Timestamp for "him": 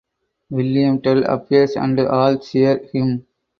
2.91-3.27